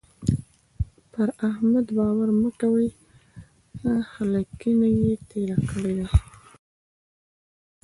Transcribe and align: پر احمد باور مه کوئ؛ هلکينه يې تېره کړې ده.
پر 1.11 1.27
احمد 1.49 1.87
باور 1.97 2.29
مه 2.41 2.49
کوئ؛ 2.59 2.87
هلکينه 4.13 4.87
يې 4.99 5.11
تېره 5.29 5.57
کړې 5.69 5.93
ده. 5.99 6.07